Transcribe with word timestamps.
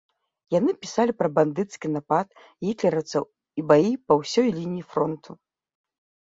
Яны 0.53 0.71
пісалі 0.85 1.11
пра 1.19 1.27
бандыцкі 1.35 1.87
напад 1.95 2.27
гітлераўцаў 2.69 3.23
і 3.61 3.67
баі 3.73 3.93
па 4.07 4.13
ўсёй 4.23 4.49
лініі 4.57 4.87
фронту. 4.95 5.31